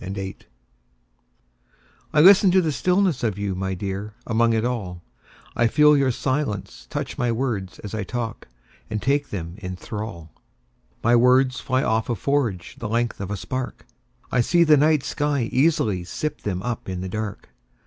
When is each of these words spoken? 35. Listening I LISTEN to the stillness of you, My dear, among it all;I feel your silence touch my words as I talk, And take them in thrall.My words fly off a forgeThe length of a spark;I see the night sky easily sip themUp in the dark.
35. 0.01 0.15
Listening 2.11 2.11
I 2.11 2.19
LISTEN 2.21 2.49
to 2.53 2.59
the 2.63 2.71
stillness 2.71 3.23
of 3.23 3.37
you, 3.37 3.53
My 3.53 3.75
dear, 3.75 4.15
among 4.25 4.53
it 4.53 4.65
all;I 4.65 5.67
feel 5.67 5.95
your 5.95 6.09
silence 6.09 6.87
touch 6.89 7.19
my 7.19 7.31
words 7.31 7.77
as 7.77 7.93
I 7.93 8.01
talk, 8.03 8.47
And 8.89 8.99
take 8.99 9.29
them 9.29 9.53
in 9.59 9.75
thrall.My 9.75 11.15
words 11.15 11.59
fly 11.59 11.83
off 11.83 12.09
a 12.09 12.15
forgeThe 12.15 12.89
length 12.89 13.21
of 13.21 13.29
a 13.29 13.37
spark;I 13.37 14.41
see 14.41 14.63
the 14.63 14.75
night 14.75 15.03
sky 15.03 15.47
easily 15.51 16.03
sip 16.03 16.41
themUp 16.41 16.89
in 16.89 17.01
the 17.01 17.07
dark. 17.07 17.49